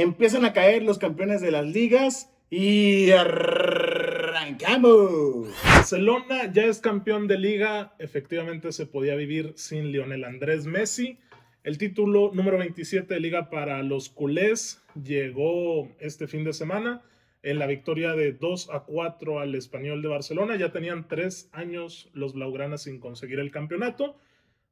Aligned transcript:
empiezan 0.00 0.44
a 0.44 0.52
caer 0.52 0.82
los 0.84 0.98
campeones 0.98 1.40
de 1.40 1.50
las 1.50 1.66
ligas 1.66 2.30
y 2.50 3.10
arrancamos. 3.10 4.68
Barcelona 5.64 6.52
ya 6.52 6.66
es 6.66 6.78
campeón 6.80 7.26
de 7.26 7.36
liga, 7.38 7.94
efectivamente 7.98 8.70
se 8.72 8.86
podía 8.86 9.16
vivir 9.16 9.54
sin 9.56 9.90
Lionel 9.90 10.22
Andrés 10.24 10.66
Messi. 10.66 11.18
El 11.64 11.78
título 11.78 12.30
número 12.32 12.58
27 12.58 13.12
de 13.12 13.20
liga 13.20 13.50
para 13.50 13.82
los 13.82 14.08
culés 14.08 14.84
llegó 15.02 15.88
este 15.98 16.28
fin 16.28 16.44
de 16.44 16.52
semana 16.52 17.02
en 17.42 17.58
la 17.58 17.66
victoria 17.66 18.12
de 18.12 18.32
2 18.32 18.70
a 18.70 18.84
4 18.84 19.40
al 19.40 19.56
español 19.56 20.00
de 20.00 20.08
Barcelona. 20.08 20.54
Ya 20.56 20.70
tenían 20.70 21.08
tres 21.08 21.50
años 21.52 22.08
los 22.12 22.34
Blaugranas 22.34 22.84
sin 22.84 23.00
conseguir 23.00 23.40
el 23.40 23.50
campeonato. 23.50 24.16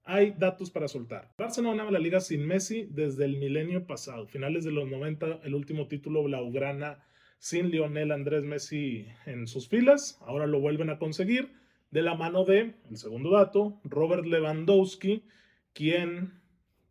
Hay 0.09 0.35
datos 0.39 0.71
para 0.71 0.87
soltar. 0.87 1.33
Barcelona 1.37 1.73
ganaba 1.73 1.91
la 1.91 1.99
liga 1.99 2.21
sin 2.21 2.47
Messi 2.47 2.87
desde 2.89 3.25
el 3.25 3.39
milenio 3.39 3.89
pasado, 3.89 4.29
finales 4.29 4.65
de 4.65 4.71
los 4.71 4.89
90, 4.89 5.41
el 5.43 5.53
último 5.53 5.89
título 5.89 6.23
Blaugrana 6.23 7.05
sin 7.41 7.71
Lionel 7.71 8.13
Andrés 8.13 8.45
Messi 8.45 9.09
en 9.27 9.49
sus 9.49 9.69
filas. 9.69 10.21
Ahora 10.21 10.47
lo 10.47 10.61
vuelven 10.61 10.91
a 10.91 11.01
conseguir 11.01 11.53
de 11.91 12.03
la 12.03 12.15
mano 12.15 12.45
de, 12.45 12.77
el 12.89 12.97
segundo 12.97 13.33
dato, 13.33 13.81
Robert 13.83 14.25
Lewandowski, 14.25 15.25
quien, 15.73 16.41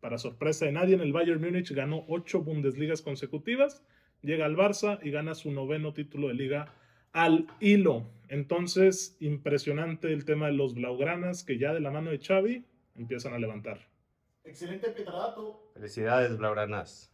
para 0.00 0.18
sorpresa 0.18 0.66
de 0.66 0.72
nadie, 0.72 0.94
en 0.94 1.00
el 1.00 1.14
Bayern 1.14 1.40
Múnich 1.40 1.72
ganó 1.72 2.04
ocho 2.08 2.42
Bundesligas 2.42 3.00
consecutivas 3.00 3.82
llega 4.20 4.44
al 4.44 4.56
Barça 4.56 4.98
y 5.02 5.10
gana 5.10 5.34
su 5.34 5.52
noveno 5.52 5.94
título 5.94 6.28
de 6.28 6.34
liga 6.34 6.74
al 7.12 7.46
hilo. 7.60 8.10
Entonces, 8.28 9.16
impresionante 9.20 10.12
el 10.12 10.26
tema 10.26 10.46
de 10.46 10.52
los 10.52 10.74
Blaugranas 10.74 11.44
que 11.44 11.58
ya 11.58 11.72
de 11.72 11.80
la 11.80 11.90
mano 11.90 12.10
de 12.10 12.18
Xavi 12.18 12.64
empiezan 12.98 13.34
a 13.34 13.38
levantar. 13.38 13.88
Excelente 14.44 14.90
petradato. 14.90 15.70
Felicidades, 15.74 16.36
Blaugranas. 16.36 17.12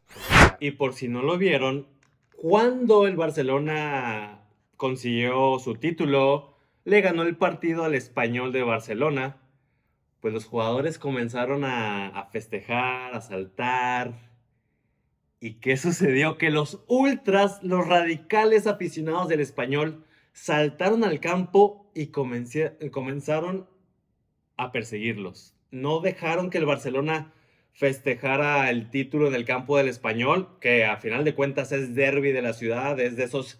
Y 0.60 0.72
por 0.72 0.94
si 0.94 1.08
no 1.08 1.22
lo 1.22 1.38
vieron, 1.38 1.88
cuando 2.36 3.06
el 3.06 3.16
Barcelona 3.16 4.46
consiguió 4.76 5.58
su 5.58 5.76
título, 5.76 6.56
le 6.84 7.00
ganó 7.00 7.22
el 7.22 7.36
partido 7.36 7.84
al 7.84 7.94
español 7.94 8.52
de 8.52 8.62
Barcelona, 8.62 9.36
pues 10.20 10.34
los 10.34 10.44
jugadores 10.44 10.98
comenzaron 10.98 11.64
a, 11.64 12.08
a 12.08 12.26
festejar, 12.26 13.14
a 13.14 13.20
saltar, 13.20 14.14
¿Y 15.42 15.54
qué 15.54 15.76
sucedió? 15.76 16.38
Que 16.38 16.52
los 16.52 16.84
ultras, 16.86 17.60
los 17.64 17.84
radicales 17.88 18.68
aficionados 18.68 19.26
del 19.26 19.40
español, 19.40 20.04
saltaron 20.32 21.02
al 21.02 21.18
campo 21.18 21.90
y 21.94 22.12
comenzaron 22.12 23.68
a 24.56 24.70
perseguirlos. 24.70 25.51
No 25.72 25.98
dejaron 26.00 26.50
que 26.50 26.58
el 26.58 26.66
Barcelona 26.66 27.32
festejara 27.72 28.70
el 28.70 28.90
título 28.90 29.26
en 29.26 29.34
el 29.34 29.44
campo 29.44 29.76
del 29.76 29.88
español, 29.88 30.58
que 30.60 30.84
a 30.84 30.98
final 30.98 31.24
de 31.24 31.34
cuentas 31.34 31.72
es 31.72 31.96
derby 31.96 32.30
de 32.30 32.42
la 32.42 32.52
ciudad, 32.52 33.00
es 33.00 33.16
de 33.16 33.24
esos 33.24 33.58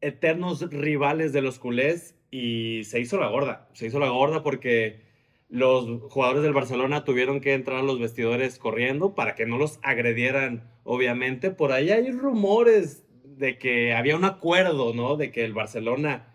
eternos 0.00 0.68
rivales 0.70 1.32
de 1.32 1.42
los 1.42 1.60
culés, 1.60 2.16
y 2.36 2.82
se 2.82 2.98
hizo 2.98 3.16
la 3.20 3.28
gorda. 3.28 3.68
Se 3.74 3.86
hizo 3.86 4.00
la 4.00 4.08
gorda 4.08 4.42
porque 4.42 5.02
los 5.48 6.02
jugadores 6.10 6.42
del 6.42 6.52
Barcelona 6.52 7.04
tuvieron 7.04 7.40
que 7.40 7.54
entrar 7.54 7.78
a 7.78 7.82
los 7.82 8.00
vestidores 8.00 8.58
corriendo 8.58 9.14
para 9.14 9.36
que 9.36 9.46
no 9.46 9.56
los 9.56 9.78
agredieran, 9.82 10.68
obviamente. 10.82 11.52
Por 11.52 11.70
ahí 11.70 11.90
hay 11.90 12.10
rumores 12.10 13.04
de 13.22 13.56
que 13.56 13.94
había 13.94 14.16
un 14.16 14.24
acuerdo, 14.24 14.94
¿no? 14.94 15.16
De 15.16 15.30
que 15.30 15.44
el 15.44 15.52
Barcelona 15.52 16.34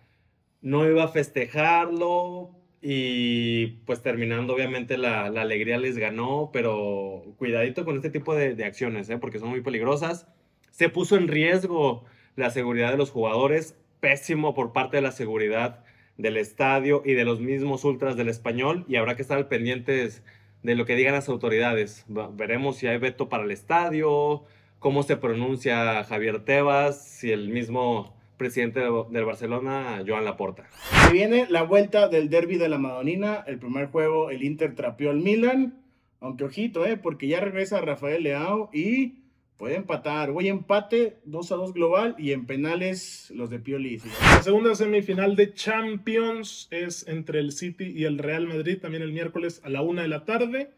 no 0.61 0.87
iba 0.87 1.03
a 1.03 1.09
festejarlo 1.09 2.58
y 2.81 3.67
pues 3.85 4.01
terminando, 4.01 4.53
obviamente, 4.53 4.97
la, 4.97 5.25
alegría 5.25 5.77
les 5.77 5.97
ganó, 5.97 6.49
pero 6.53 7.23
cuidadito 7.37 7.85
con 7.85 7.95
este 7.95 8.09
tipo 8.09 8.35
de, 8.35 8.55
de 8.55 8.65
acciones, 8.65 9.09
¿eh? 9.09 9.17
Porque 9.17 9.39
son 9.39 9.49
muy 9.49 9.61
peligrosas. 9.61 10.27
Se 10.71 10.89
puso 10.89 11.17
en 11.17 11.27
riesgo 11.27 12.05
la 12.35 12.49
seguridad 12.49 12.91
de 12.91 12.97
los 12.97 13.11
jugadores, 13.11 13.75
pésimo 13.99 14.53
por 14.53 14.71
parte 14.71 14.97
de 14.97 15.01
la 15.01 15.11
seguridad 15.11 15.83
del 16.19 16.37
estadio 16.37 17.01
y 17.05 17.13
de 17.13 17.25
los 17.25 17.39
mismos 17.39 17.83
ultras 17.85 18.17
del 18.17 18.27
español 18.27 18.85
y 18.89 18.97
habrá 18.97 19.15
que 19.15 19.21
estar 19.21 19.47
pendientes 19.47 20.21
de 20.63 20.75
lo 20.75 20.85
que 20.85 20.95
digan 20.95 21.13
las 21.13 21.29
autoridades. 21.29 22.05
Veremos 22.33 22.77
si 22.77 22.87
hay 22.87 22.97
veto 22.97 23.29
para 23.29 23.45
el 23.45 23.51
estadio, 23.51 24.43
cómo 24.79 25.03
se 25.03 25.15
pronuncia 25.15 26.03
Javier 26.03 26.43
Tebas, 26.43 27.07
si 27.07 27.31
el 27.31 27.49
mismo 27.49 28.18
presidente 28.39 28.79
del 28.79 29.25
Barcelona, 29.25 30.03
Joan 30.07 30.25
Laporta. 30.25 30.67
Se 31.05 31.13
viene 31.13 31.45
la 31.47 31.61
vuelta 31.61 32.07
del 32.07 32.31
derby 32.31 32.57
de 32.57 32.69
la 32.69 32.79
Madonina. 32.79 33.43
El 33.45 33.59
primer 33.59 33.91
juego, 33.91 34.31
el 34.31 34.41
Inter 34.43 34.73
trapió 34.73 35.11
al 35.11 35.19
Milan. 35.19 35.83
Aunque 36.19 36.45
ojito, 36.45 36.83
eh, 36.87 36.97
porque 36.97 37.27
ya 37.27 37.39
regresa 37.39 37.79
Rafael 37.79 38.23
Leao 38.23 38.71
y 38.73 39.19
Puede 39.59 39.75
empatar. 39.75 40.31
Voy 40.31 40.47
empate, 40.47 41.17
2 41.25 41.51
a 41.51 41.55
2 41.55 41.73
global 41.73 42.15
y 42.17 42.31
en 42.31 42.45
penales 42.45 43.29
los 43.35 43.49
de 43.49 43.59
Pioli. 43.59 44.01
La 44.21 44.41
segunda 44.41 44.73
semifinal 44.73 45.35
de 45.35 45.53
Champions 45.53 46.69
es 46.71 47.05
entre 47.09 47.41
el 47.41 47.51
City 47.51 47.91
y 47.93 48.05
el 48.05 48.19
Real 48.19 48.47
Madrid, 48.47 48.79
también 48.79 49.03
el 49.03 49.11
miércoles 49.11 49.59
a 49.65 49.69
la 49.69 49.81
1 49.81 50.03
de 50.03 50.07
la 50.07 50.23
tarde. 50.23 50.71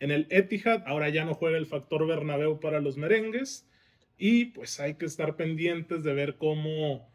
En 0.00 0.10
el 0.10 0.28
Etihad, 0.30 0.82
ahora 0.86 1.10
ya 1.10 1.26
no 1.26 1.34
juega 1.34 1.58
el 1.58 1.66
factor 1.66 2.06
Bernabéu 2.06 2.58
para 2.58 2.80
los 2.80 2.96
merengues. 2.96 3.68
Y 4.24 4.44
pues 4.44 4.78
hay 4.78 4.94
que 4.94 5.06
estar 5.06 5.34
pendientes 5.34 6.04
de 6.04 6.14
ver 6.14 6.36
cómo 6.36 7.10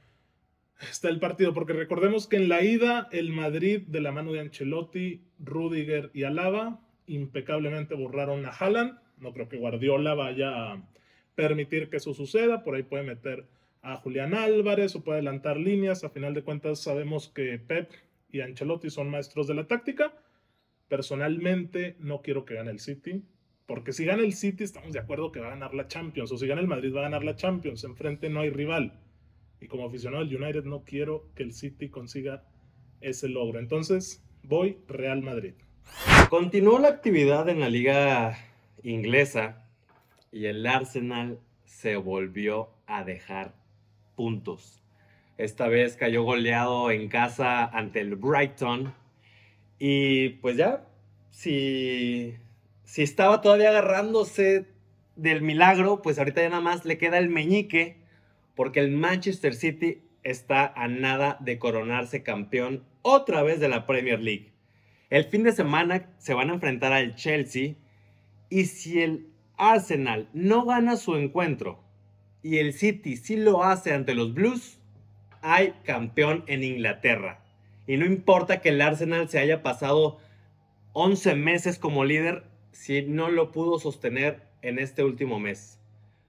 está 0.92 1.08
el 1.08 1.22
partido, 1.22 1.54
porque 1.54 1.72
recordemos 1.72 2.28
que 2.28 2.36
en 2.36 2.50
la 2.50 2.66
ida 2.66 3.08
el 3.14 3.32
Madrid 3.32 3.84
de 3.88 4.02
la 4.02 4.12
mano 4.12 4.34
de 4.34 4.42
Ancelotti, 4.42 5.22
Rudiger 5.40 6.12
y 6.14 6.24
Alaba 6.24 6.82
impecablemente 7.06 7.96
borraron 7.96 8.46
a 8.46 8.50
Haaland. 8.50 9.00
No 9.20 9.32
creo 9.32 9.48
que 9.48 9.56
Guardiola 9.56 10.16
vaya 10.16 10.74
a 10.74 10.84
permitir 11.34 11.90
que 11.90 11.96
eso 11.96 12.14
suceda. 12.14 12.66
Por 12.66 12.76
ahí 12.76 12.84
puede 12.84 13.04
meter 13.04 13.46
a 13.82 13.96
Julián 13.96 14.34
Álvarez 14.34 14.94
o 14.98 15.04
puede 15.06 15.20
adelantar 15.20 15.56
líneas. 15.56 16.04
A 16.04 16.10
final 16.10 16.34
de 16.34 16.44
cuentas 16.44 16.82
sabemos 16.84 17.30
que 17.30 17.58
Pep 17.58 17.90
y 18.34 18.42
Ancelotti 18.42 18.90
son 18.90 19.10
maestros 19.10 19.48
de 19.48 19.54
la 19.54 19.66
táctica. 19.66 20.14
Personalmente 20.90 21.96
no 22.00 22.22
quiero 22.22 22.44
que 22.44 22.56
gane 22.56 22.72
el 22.72 22.82
City. 22.82 23.24
Porque 23.68 23.92
si 23.92 24.06
gana 24.06 24.24
el 24.24 24.34
City 24.34 24.64
estamos 24.64 24.94
de 24.94 25.00
acuerdo 25.00 25.32
que 25.32 25.42
va 25.42 25.48
a 25.48 25.52
ganar 25.52 25.74
la 25.74 25.88
Champions. 25.88 26.32
O 26.32 26.38
si 26.38 26.48
gana 26.48 26.62
el 26.62 26.68
Madrid 26.68 26.96
va 26.96 27.02
a 27.02 27.04
ganar 27.04 27.24
la 27.24 27.36
Champions. 27.36 27.84
Enfrente 27.84 28.30
no 28.30 28.40
hay 28.40 28.50
rival. 28.50 29.00
Y 29.60 29.68
como 29.68 29.86
aficionado 29.86 30.24
del 30.24 30.42
United 30.42 30.64
no 30.64 30.84
quiero 30.86 31.30
que 31.36 31.44
el 31.44 31.54
City 31.54 31.90
consiga 31.90 32.46
ese 33.02 33.28
logro. 33.28 33.60
Entonces 33.60 34.24
voy 34.44 34.78
Real 34.88 35.22
Madrid. 35.22 35.54
Continuó 36.30 36.80
la 36.80 36.88
actividad 36.88 37.50
en 37.50 37.60
la 37.60 37.70
liga 37.70 38.38
inglesa 38.84 39.66
y 40.32 40.46
el 40.46 40.66
Arsenal 40.66 41.40
se 41.66 41.98
volvió 41.98 42.70
a 42.86 43.04
dejar 43.04 43.54
puntos. 44.16 44.82
Esta 45.38 45.68
vez 45.68 45.98
cayó 45.98 46.24
goleado 46.24 46.90
en 46.90 47.10
casa 47.10 47.66
ante 47.66 48.00
el 48.00 48.16
Brighton. 48.16 48.94
Y 49.78 50.30
pues 50.30 50.58
ya, 50.58 50.88
si, 51.30 52.34
si 52.88 53.04
estaba 53.04 53.42
todavía 53.42 53.68
agarrándose 53.68 54.66
del 55.18 55.42
milagro, 55.42 56.02
pues 56.02 56.18
ahorita 56.18 56.42
ya 56.42 56.50
nada 56.50 56.62
más 56.62 56.86
le 56.86 56.98
queda 56.98 57.18
el 57.18 57.28
meñique, 57.28 57.98
porque 58.56 58.80
el 58.80 58.92
Manchester 58.92 59.56
City 59.56 60.04
está 60.24 60.66
a 60.74 60.88
nada 60.88 61.36
de 61.42 61.60
coronarse 61.60 62.24
campeón 62.24 62.86
otra 63.02 63.44
vez 63.44 63.60
de 63.60 63.68
la 63.68 63.86
Premier 63.86 64.22
League. 64.22 64.54
El 65.10 65.26
fin 65.26 65.44
de 65.44 65.52
semana 65.52 66.10
se 66.18 66.34
van 66.34 66.50
a 66.50 66.54
enfrentar 66.54 66.94
al 66.94 67.16
Chelsea 67.16 67.76
y 68.50 68.66
si 68.66 69.02
el 69.02 69.28
Arsenal 69.58 70.30
no 70.32 70.64
gana 70.64 70.96
su 70.96 71.18
encuentro 71.18 71.84
y 72.42 72.60
el 72.60 72.72
City 72.72 73.18
sí 73.18 73.36
lo 73.36 73.66
hace 73.66 73.94
ante 73.94 74.16
los 74.16 74.34
Blues, 74.34 74.80
hay 75.42 75.74
campeón 75.84 76.46
en 76.48 76.64
Inglaterra. 76.64 77.44
Y 77.86 77.98
no 77.98 78.06
importa 78.06 78.62
que 78.62 78.70
el 78.70 78.82
Arsenal 78.82 79.28
se 79.28 79.40
haya 79.40 79.62
pasado 79.62 80.20
11 80.94 81.36
meses 81.36 81.78
como 81.80 82.06
líder, 82.06 82.46
si 82.78 83.02
no 83.02 83.32
lo 83.32 83.52
pudo 83.52 83.80
sostener 83.80 84.44
en 84.62 84.78
este 84.78 85.04
último 85.04 85.40
mes. 85.40 85.80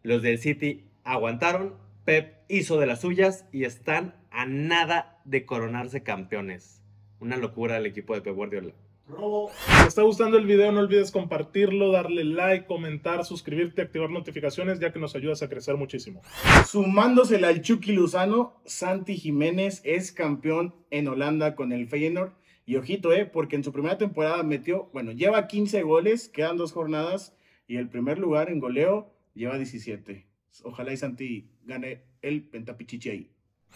Los 0.03 0.23
del 0.23 0.39
City 0.39 0.83
aguantaron, 1.05 1.75
Pep 2.07 2.39
hizo 2.49 2.81
de 2.81 2.87
las 2.87 3.03
suyas 3.03 3.45
y 3.53 3.65
están 3.65 4.15
a 4.31 4.47
nada 4.47 5.21
de 5.27 5.45
coronarse 5.45 6.03
campeones. 6.03 6.83
Una 7.21 7.37
locura 7.37 7.77
el 7.77 7.85
equipo 7.85 8.15
de 8.15 8.23
Pep 8.23 8.35
Guardiola. 8.35 8.73
Si 9.09 9.83
te 9.83 9.89
está 9.89 10.03
gustando 10.03 10.39
el 10.39 10.47
video, 10.47 10.73
no 10.73 10.81
olvides 10.81 11.11
compartirlo, 11.11 11.93
darle 11.93 12.25
like, 12.25 12.67
comentar, 12.67 13.27
suscribirte, 13.27 13.83
activar 13.83 14.09
notificaciones, 14.09 14.81
ya 14.81 14.91
que 14.91 14.99
nos 14.99 15.15
ayudas 15.15 15.43
a 15.43 15.49
crecer 15.51 15.77
muchísimo. 15.77 16.23
Sumándosela 16.67 17.49
al 17.49 17.61
Chucky 17.61 17.93
Luzano, 17.93 18.55
Santi 18.65 19.17
Jiménez 19.17 19.83
es 19.85 20.13
campeón 20.13 20.75
en 20.91 21.09
Holanda 21.09 21.55
con 21.55 21.73
el 21.73 21.89
Feyenoord. 21.89 22.33
Y 22.69 22.77
ojito, 22.77 23.15
eh, 23.15 23.25
porque 23.25 23.57
en 23.57 23.65
su 23.65 23.73
primera 23.73 23.97
temporada 23.97 24.43
metió, 24.43 24.91
bueno, 24.93 25.13
lleva 25.13 25.47
15 25.47 25.83
goles, 25.85 26.29
quedan 26.29 26.59
dos 26.59 26.73
jornadas, 26.73 27.35
y 27.67 27.77
el 27.77 27.89
primer 27.89 28.19
lugar 28.19 28.51
en 28.51 28.61
goleo 28.61 29.11
lleva 29.33 29.57
17. 29.57 30.27
Ojalá 30.65 30.93
y 30.93 30.99
Santi 30.99 31.49
gane 31.65 32.03
el 32.21 32.43
pentapichichi 32.43 33.09
ahí. 33.09 33.31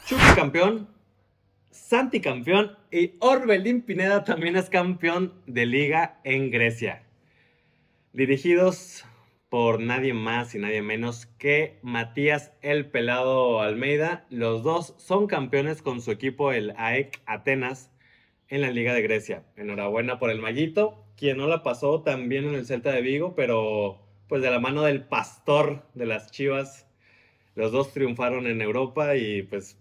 Chucky 0.05 0.35
campeón, 0.37 0.91
Santi 1.71 2.21
campeón 2.21 2.77
y 2.91 3.15
Orbelín 3.21 3.81
Pineda 3.81 4.25
también 4.25 4.57
es 4.57 4.69
campeón 4.69 5.33
de 5.47 5.65
liga 5.65 6.21
en 6.23 6.51
Grecia. 6.51 7.03
Dirigidos 8.13 9.07
por 9.49 9.81
nadie 9.81 10.13
más 10.13 10.55
y 10.55 10.59
nadie 10.59 10.83
menos 10.83 11.25
que 11.39 11.79
Matías 11.81 12.53
el 12.61 12.91
Pelado 12.91 13.63
Almeida. 13.63 14.27
Los 14.29 14.63
dos 14.63 14.95
son 14.99 15.29
campeones 15.29 15.81
con 15.81 16.03
su 16.03 16.11
equipo, 16.11 16.53
el 16.53 16.75
AEK 16.77 17.23
Atenas, 17.25 17.91
en 18.53 18.61
la 18.61 18.71
Liga 18.71 18.93
de 18.93 19.01
Grecia. 19.01 19.45
Enhorabuena 19.57 20.19
por 20.19 20.31
el 20.31 20.39
Mallito, 20.39 21.07
quien 21.17 21.39
no 21.39 21.49
la 21.49 21.63
pasó 21.63 22.03
también 22.03 22.45
en 22.45 22.55
el 22.55 22.67
Celta 22.67 22.93
de 22.93 23.01
Vigo, 23.01 23.35
pero 23.35 23.99
pues 24.29 24.43
de 24.43 24.51
la 24.51 24.61
mano 24.61 24.83
del 24.83 25.05
pastor 25.05 25.87
de 25.95 26.05
las 26.05 26.31
Chivas, 26.31 26.87
los 27.55 27.73
dos 27.73 27.95
triunfaron 27.95 28.47
en 28.47 28.61
Europa 28.61 29.17
y 29.17 29.43
pues 29.45 29.79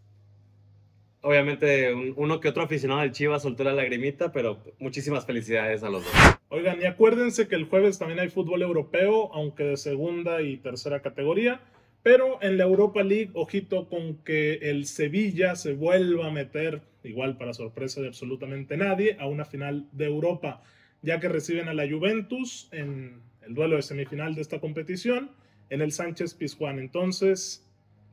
obviamente 1.19 1.93
uno 2.15 2.39
que 2.39 2.47
otro 2.47 2.63
aficionado 2.63 3.01
del 3.01 3.11
Chivas 3.11 3.41
soltó 3.41 3.65
la 3.65 3.73
lagrimita, 3.73 4.31
pero 4.31 4.63
muchísimas 4.79 5.25
felicidades 5.25 5.83
a 5.83 5.89
los 5.89 6.05
dos. 6.05 6.13
Oigan, 6.47 6.81
y 6.81 6.85
acuérdense 6.85 7.49
que 7.49 7.55
el 7.55 7.65
jueves 7.65 7.99
también 7.99 8.21
hay 8.21 8.29
fútbol 8.29 8.61
europeo, 8.61 9.33
aunque 9.33 9.65
de 9.65 9.75
segunda 9.75 10.41
y 10.41 10.55
tercera 10.55 11.01
categoría. 11.01 11.59
Pero 12.03 12.41
en 12.41 12.57
la 12.57 12.63
Europa 12.63 13.03
League, 13.03 13.29
ojito 13.33 13.87
con 13.87 14.17
que 14.23 14.53
el 14.55 14.85
Sevilla 14.85 15.55
se 15.55 15.73
vuelva 15.73 16.27
a 16.27 16.31
meter, 16.31 16.81
igual 17.03 17.37
para 17.37 17.53
sorpresa 17.53 18.01
de 18.01 18.07
absolutamente 18.07 18.75
nadie, 18.75 19.17
a 19.19 19.27
una 19.27 19.45
final 19.45 19.87
de 19.91 20.05
Europa, 20.05 20.63
ya 21.03 21.19
que 21.19 21.29
reciben 21.29 21.67
a 21.67 21.73
la 21.73 21.87
Juventus 21.87 22.69
en 22.71 23.21
el 23.41 23.53
duelo 23.53 23.75
de 23.75 23.83
semifinal 23.83 24.33
de 24.33 24.41
esta 24.41 24.59
competición 24.59 25.31
en 25.69 25.81
el 25.81 25.91
Sánchez 25.91 26.33
Pizjuán. 26.33 26.79
Entonces, 26.79 27.67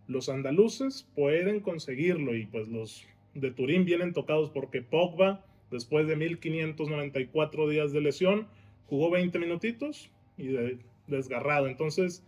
los 0.06 0.28
andaluces 0.28 1.06
pueden 1.14 1.60
conseguirlo 1.60 2.34
y 2.34 2.46
pues 2.46 2.68
los 2.68 3.06
de 3.34 3.50
Turín 3.50 3.84
vienen 3.84 4.12
tocados 4.12 4.50
porque 4.50 4.82
Pogba, 4.82 5.44
después 5.70 6.06
de 6.06 6.16
1594 6.16 7.68
días 7.68 7.92
de 7.92 8.00
lesión, 8.00 8.48
jugó 8.86 9.10
20 9.10 9.38
minutitos 9.38 10.10
y 10.36 10.48
desgarrado. 11.06 11.68
Entonces, 11.68 12.24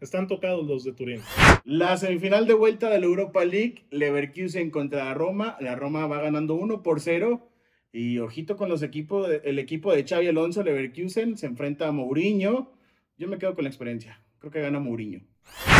están 0.00 0.26
tocados 0.26 0.66
los 0.66 0.84
de 0.84 0.92
Turín. 0.92 1.20
La 1.64 1.96
semifinal 1.96 2.46
de 2.46 2.54
vuelta 2.54 2.88
de 2.90 3.00
la 3.00 3.06
Europa 3.06 3.44
League, 3.44 3.84
Leverkusen 3.90 4.70
contra 4.70 5.04
la 5.04 5.14
Roma. 5.14 5.56
La 5.60 5.76
Roma 5.76 6.06
va 6.06 6.20
ganando 6.20 6.54
1 6.54 6.82
por 6.82 7.00
0. 7.00 7.46
Y 7.92 8.18
ojito 8.18 8.56
con 8.56 8.68
los 8.68 8.82
equipos, 8.82 9.28
el 9.44 9.58
equipo 9.58 9.92
de 9.92 10.04
Xavi 10.04 10.28
Alonso, 10.28 10.62
Leverkusen, 10.62 11.36
se 11.36 11.46
enfrenta 11.46 11.88
a 11.88 11.92
Mourinho. 11.92 12.72
Yo 13.18 13.28
me 13.28 13.38
quedo 13.38 13.54
con 13.54 13.64
la 13.64 13.70
experiencia. 13.70 14.22
Creo 14.38 14.52
que 14.52 14.60
gana 14.60 14.80
Mourinho. 14.80 15.20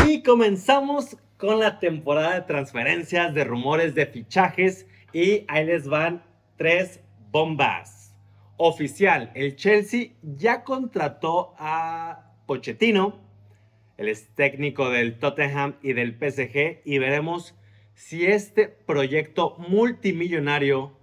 Y 0.06 0.22
comenzamos 0.22 1.16
con 1.36 1.58
la 1.58 1.78
temporada 1.78 2.34
de 2.34 2.42
transferencias, 2.42 3.32
de 3.32 3.44
rumores, 3.44 3.94
de 3.94 4.06
fichajes. 4.06 4.86
Y 5.12 5.44
ahí 5.48 5.64
les 5.64 5.88
van 5.88 6.22
tres 6.56 7.00
bombas. 7.30 8.14
Oficial, 8.58 9.30
el 9.34 9.56
Chelsea 9.56 10.10
ya 10.22 10.64
contrató 10.64 11.54
a 11.56 12.34
Pochettino, 12.44 13.29
el 14.00 14.08
es 14.08 14.34
técnico 14.34 14.88
del 14.88 15.18
Tottenham 15.18 15.74
y 15.82 15.92
del 15.92 16.14
PSG, 16.14 16.80
y 16.86 16.96
veremos 16.96 17.54
si 17.92 18.24
este 18.24 18.66
proyecto 18.66 19.56
multimillonario 19.58 20.96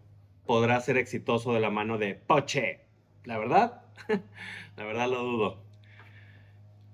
podrá 0.47 0.81
ser 0.81 0.97
exitoso 0.97 1.53
de 1.53 1.59
la 1.59 1.69
mano 1.69 1.99
de 1.99 2.15
Poche. 2.15 2.79
La 3.23 3.37
verdad, 3.37 3.83
la 4.77 4.83
verdad 4.83 5.07
lo 5.09 5.21
dudo. 5.21 5.63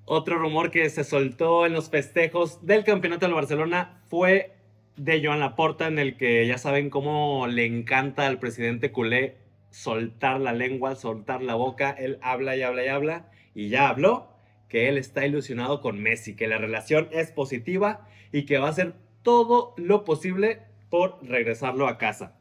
Otro 0.03 0.37
rumor 0.39 0.71
que 0.71 0.89
se 0.89 1.05
soltó 1.05 1.65
en 1.65 1.71
los 1.71 1.89
festejos 1.89 2.65
del 2.65 2.83
campeonato 2.83 3.25
del 3.25 3.35
Barcelona 3.35 4.01
fue 4.09 4.57
de 4.97 5.25
Joan 5.25 5.39
Laporta, 5.39 5.87
en 5.87 5.99
el 5.99 6.17
que 6.17 6.45
ya 6.45 6.57
saben 6.57 6.89
cómo 6.89 7.47
le 7.47 7.65
encanta 7.65 8.27
al 8.27 8.39
presidente 8.39 8.91
culé 8.91 9.37
soltar 9.69 10.41
la 10.41 10.51
lengua, 10.51 10.95
soltar 10.95 11.41
la 11.41 11.55
boca. 11.55 11.91
Él 11.91 12.19
habla 12.21 12.57
y 12.57 12.61
habla 12.61 12.83
y 12.83 12.87
habla, 12.89 13.31
y 13.55 13.69
ya 13.69 13.87
habló 13.87 14.32
que 14.73 14.89
él 14.89 14.97
está 14.97 15.25
ilusionado 15.25 15.79
con 15.79 16.01
Messi, 16.01 16.35
que 16.35 16.47
la 16.47 16.57
relación 16.57 17.07
es 17.11 17.31
positiva 17.31 18.09
y 18.33 18.43
que 18.43 18.57
va 18.57 18.65
a 18.67 18.71
hacer 18.71 18.95
todo 19.21 19.73
lo 19.77 20.03
posible 20.03 20.63
por 20.89 21.19
regresarlo 21.21 21.87
a 21.87 21.97
casa. 21.97 22.35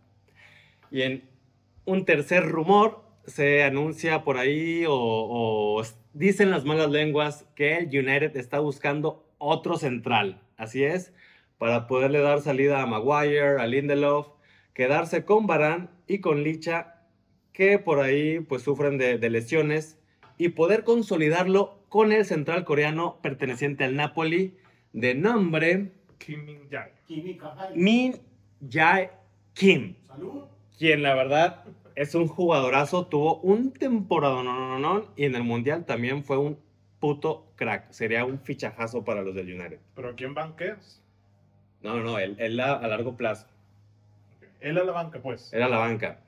Y 0.91 1.03
en 1.03 1.29
un 1.85 2.05
tercer 2.05 2.49
rumor 2.49 3.05
se 3.27 3.63
anuncia 3.63 4.25
por 4.25 4.39
ahí 4.39 4.85
o, 4.89 4.95
o 4.95 5.83
Dicen 6.15 6.51
las 6.51 6.67
malas 6.67 6.91
lenguas 6.91 7.47
que 7.55 7.79
el 7.79 7.87
United 7.87 8.37
está 8.37 8.61
buscando 8.61 9.27
otro 9.39 9.79
central. 9.79 10.43
Así 10.59 10.85
es, 10.85 11.15
para 11.57 11.87
poderle 11.87 12.21
dar 12.21 12.43
salida 12.43 12.83
a 12.83 12.87
Maguire, 12.87 13.59
a 13.61 13.67
Lindelof, 13.67 14.29
quedarse 14.75 15.25
con 15.25 15.47
Barán 15.47 15.91
y 16.07 16.21
con 16.21 16.43
Licha, 16.43 17.03
que 17.55 17.79
por 17.79 18.01
ahí 18.01 18.41
pues 18.41 18.63
sufren 18.63 18.99
de, 18.99 19.31
lesiones, 19.31 19.99
y 20.37 20.51
poder 20.51 20.85
consolidarlo 20.85 21.82
con 21.93 22.11
el 22.11 22.25
central 22.25 22.65
coreano 22.65 23.19
perteneciente 23.21 23.85
al 23.85 23.97
Napoli 23.97 24.57
de 24.95 25.15
nombre 25.15 25.93
Kim 26.17 26.43
Min 26.47 26.71
Jae. 26.71 26.91
Min 27.75 28.19
Jae 28.67 29.11
Kim. 29.53 29.95
Quien 30.79 31.03
la 31.03 31.15
verdad 31.15 31.65
es 31.95 32.15
un 32.15 32.29
jugadorazo, 32.29 33.09
tuvo 33.09 33.41
un 33.41 33.75
temporada 33.75 34.43
no, 34.43 34.55
no, 34.55 34.79
no, 34.79 35.07
y 35.17 35.27
en 35.27 35.35
el 35.35 35.45
Mundial 35.45 35.85
también 35.85 36.25
fue 36.25 36.39
un 36.39 36.59
puto 36.99 37.45
crack. 37.57 37.91
Sería 37.91 38.25
un 38.25 38.41
fichajazo 38.41 39.05
para 39.05 39.21
los 39.21 39.35
del 39.35 39.53
United. 39.53 39.79
¿Pero 39.95 40.17
quién 40.17 40.33
banqueas? 40.33 41.03
No, 41.83 41.99
no, 41.99 42.19
él, 42.19 42.37
él 42.39 42.59
a, 42.61 42.73
a, 42.73 42.89
largo 42.89 43.19
plazo. 43.19 43.47
Él 44.61 44.79
a 44.79 44.85
la 44.85 44.93
banca, 44.93 45.21
pues. 45.21 45.53
Él 45.53 45.61
a 45.61 45.69
la 45.69 45.77
banca. 45.77 46.21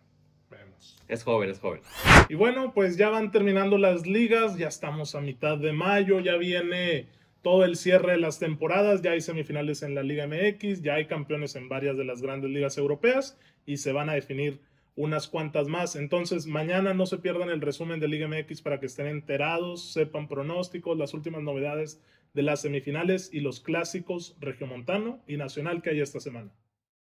Es 1.09 1.23
joven, 1.23 1.51
es 1.51 1.61
joven. 1.61 1.81
Y 2.29 2.35
bueno, 2.35 2.73
pues 2.73 2.97
ya 2.97 3.11
van 3.11 3.31
terminando 3.31 3.79
las 3.79 4.07
ligas, 4.07 4.57
ya 4.57 4.69
estamos 4.69 5.15
a 5.15 5.21
mitad 5.21 5.59
de 5.59 5.73
mayo, 5.73 6.21
ya 6.21 6.37
viene 6.37 7.09
todo 7.43 7.65
el 7.65 7.77
cierre 7.77 8.13
de 8.13 8.19
las 8.19 8.39
temporadas, 8.39 9.03
ya 9.03 9.11
hay 9.11 9.21
semifinales 9.21 9.83
en 9.83 9.95
la 9.95 10.03
Liga 10.03 10.27
MX, 10.27 10.83
ya 10.83 10.95
hay 10.95 11.07
campeones 11.07 11.57
en 11.57 11.69
varias 11.69 11.97
de 11.97 12.05
las 12.05 12.23
grandes 12.23 12.51
ligas 12.51 12.79
europeas 12.79 13.39
y 13.67 13.77
se 13.77 13.93
van 13.93 14.09
a 14.09 14.15
definir 14.15 14.61
unas 14.97 15.29
cuantas 15.29 15.69
más. 15.69 15.95
Entonces, 15.95 16.47
mañana 16.47 16.95
no 16.95 17.05
se 17.07 17.19
pierdan 17.19 17.51
el 17.51 17.61
resumen 17.61 18.01
de 18.01 18.09
Liga 18.09 18.29
MX 18.29 18.63
para 18.63 18.81
que 18.81 18.87
estén 18.87 19.07
enterados, 19.07 19.93
sepan 19.93 20.27
pronósticos, 20.27 20.97
las 20.97 21.15
últimas 21.15 21.43
novedades 21.43 22.01
de 22.33 22.43
las 22.43 22.63
semifinales 22.63 23.31
y 23.33 23.41
los 23.41 23.61
clásicos 23.61 24.37
regiomontano 24.41 25.23
y 25.27 25.37
nacional 25.37 25.83
que 25.83 25.91
hay 25.91 26.01
esta 26.01 26.21
semana. 26.21 26.51